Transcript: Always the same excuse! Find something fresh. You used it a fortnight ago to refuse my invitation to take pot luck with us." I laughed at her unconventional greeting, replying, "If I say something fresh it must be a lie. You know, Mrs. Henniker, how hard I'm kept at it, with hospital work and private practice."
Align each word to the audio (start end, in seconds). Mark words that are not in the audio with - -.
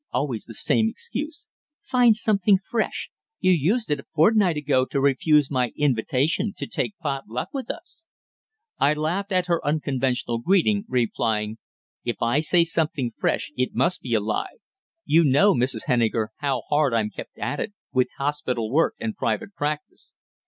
Always 0.11 0.45
the 0.45 0.55
same 0.55 0.89
excuse! 0.89 1.45
Find 1.83 2.15
something 2.15 2.57
fresh. 2.71 3.11
You 3.39 3.51
used 3.51 3.91
it 3.91 3.99
a 3.99 4.05
fortnight 4.15 4.57
ago 4.57 4.85
to 4.85 4.99
refuse 4.99 5.51
my 5.51 5.73
invitation 5.75 6.53
to 6.57 6.65
take 6.65 6.97
pot 6.97 7.25
luck 7.27 7.49
with 7.53 7.69
us." 7.69 8.07
I 8.79 8.95
laughed 8.95 9.31
at 9.31 9.45
her 9.45 9.63
unconventional 9.63 10.39
greeting, 10.39 10.85
replying, 10.87 11.59
"If 12.03 12.15
I 12.19 12.39
say 12.39 12.63
something 12.63 13.13
fresh 13.19 13.51
it 13.55 13.75
must 13.75 14.01
be 14.01 14.15
a 14.15 14.19
lie. 14.19 14.57
You 15.05 15.23
know, 15.23 15.53
Mrs. 15.53 15.83
Henniker, 15.85 16.29
how 16.37 16.63
hard 16.69 16.95
I'm 16.95 17.11
kept 17.11 17.37
at 17.37 17.59
it, 17.59 17.73
with 17.93 18.09
hospital 18.17 18.71
work 18.71 18.95
and 18.99 19.15
private 19.15 19.53
practice." 19.53 20.15